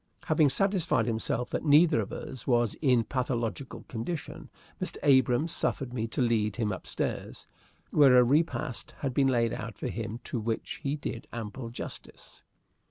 [0.23, 4.49] Having satisfied himself that neither of us was in a pathological condition,
[4.81, 4.97] Mr.
[5.03, 7.45] Abrahams suffered me to lead him upstairs,
[7.91, 12.41] where a repast had been laid out for him to which he did ample justice.